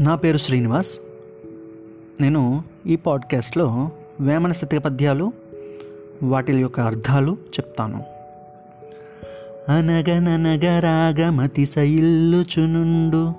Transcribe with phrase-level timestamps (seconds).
[0.00, 0.98] నా పేరు శ్రీనివాస్.
[2.20, 3.90] నేను ఈ పాడ్కాస్ట్లో
[4.20, 5.32] వేమన శతక పద్యాలు
[6.22, 8.04] వాటి యొక్క అర్థాలు చెప్తాను.
[9.68, 13.32] అనగననగరాగమతి సయిల్లుచునుండు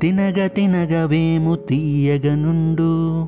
[0.00, 3.24] తినగ తినగ వేము తీయగనుండు.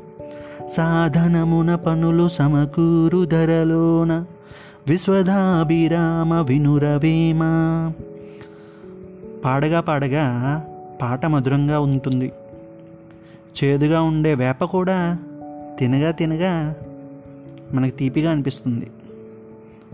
[0.68, 4.24] సాధనమున పనులు సమకూరు ధరలోన
[4.88, 7.40] విశ్వధాభిరామ వినురవేమ.
[9.44, 10.64] పాడగా పాడగా
[11.02, 12.32] పాట మధురంగా ఉంటుంది.
[13.64, 15.18] చేదుగా ఉండే వేప కూడా
[15.78, 16.76] తినగా తినగా
[17.72, 18.90] మనకి తీపిగా అనిపిస్తుంది.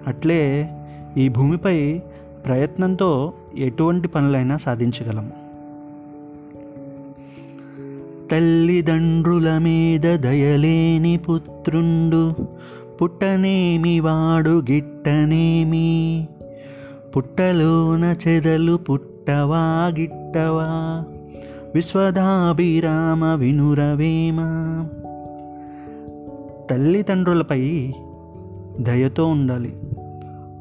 [0.07, 0.71] అట్లే
[1.17, 1.99] ఈ భూమిపై
[2.47, 5.33] ప్రయత్నంతో ఎటువంటి పనులైనా సాధించగలం.
[8.31, 12.35] తల్లిదండ్రుల మీద దయలేని పుత్రుండు
[13.03, 16.29] పుట్టనేమి వాడు గిట్టనేమి?
[17.17, 21.05] పుట్టలోన చెదలు పుట్టవా గిట్టవా?
[21.75, 24.41] విశ్వదాభిరామ వినురవేమ.
[26.71, 27.93] తల్లిదండ్రులపై
[28.81, 29.75] దయతో ఉండాలి.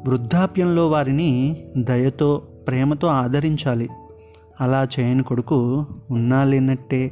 [0.08, 3.90] వృద్ధాప్యంలో వారిని దయతో ప్రేమతో ఆదరించాలి.
[4.62, 7.12] అలా చేయని కొడుకు ఉన్నా లేనట్టే.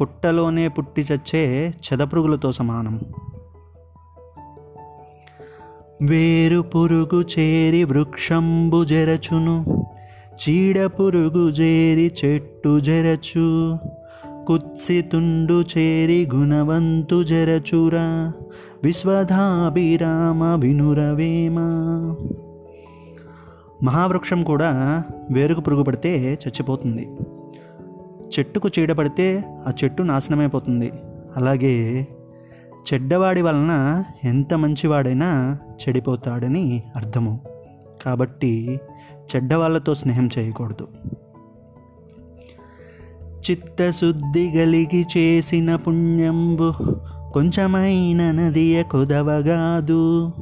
[0.00, 3.00] పుట్టలోనే పుట్టి చచ్చే చెదపురుగులతో సమానం.
[6.02, 9.84] వేరు పురుగు చేరి వృక్షంబు జరచును.
[10.38, 13.78] చీడ పురుగు చేరి చెట్టు జరచు
[14.46, 18.32] కుత్సితుండు చేరి గుణవంతు జరచురా
[18.84, 21.58] విశ్వధాభిరామ వినురవేమ.
[23.82, 27.08] మహావృక్షం కూడా వేరుకు పురుగు పడితే చచ్చిపోతుంది.
[28.38, 30.92] చెట్టుకు చీడ పడితే ఆ చెట్టు నాశనమైపోతుంది.
[31.36, 32.08] అలాగే
[32.92, 37.40] చెడ్డవాడి వలన ఎంత మంచివాడైనా చెడిపోతాడని అర్థము.
[38.04, 38.80] కాబట్టి
[39.36, 40.88] చెడ్డవాళ్ళతో స్నేహం చేయకూడదు.
[43.50, 46.72] చిత్తశుద్ధి కలిగి చేసిన పుణ్యంబు
[47.32, 50.32] కొంచెమైన నదియ కుదవగాదు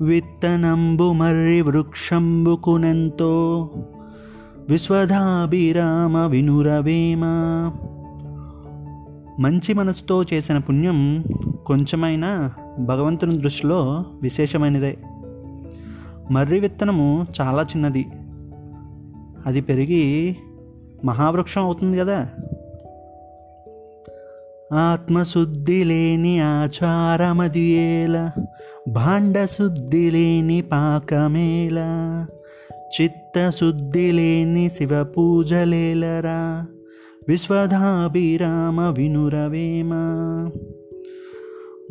[0.00, 3.70] విత్తనంబు మర్రి వృక్షంబుకునెంతో
[4.70, 7.24] విశ్వధాభిరామ వినురవేమ.
[9.40, 11.24] మంచి మనసుతో చేసిన పుణ్యం
[11.66, 14.98] కొంచెమైనా భగవంతుని దృష్టిలో విశేషమైనదే.
[16.30, 18.06] మర్రి విత్తనము చాలా చిన్నది.
[19.46, 20.36] అది పెరిగి
[21.04, 22.28] మహావృక్షం అవుతుంది కదా.
[24.72, 28.30] ఆత్మశుద్ధి లేని ఆచారమదియేల
[28.88, 32.26] భాండశుద్ధి లేని పాకమేలా
[33.00, 36.66] చిత్తశుద్ధి లేని శివ పూజలేలరా
[37.28, 39.92] విశ్వధాభిరామ వినురవేమ.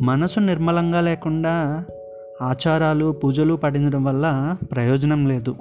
[0.02, 1.84] మనసు నిర్మలంగా లేకుండా
[2.42, 5.56] ఆచారాలు పూజలు పడించడం వల్ల ప్రయోజనం లేదు.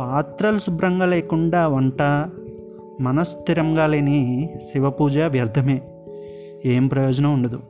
[0.00, 2.02] పాత్రలు శుభ్రంగా లేకుండా వంట
[3.00, 5.82] మనస్థిరంగా లేని శివ పూజ వ్యర్థమే.
[6.64, 7.60] ఏం ప్రయోజనం ఉండదు.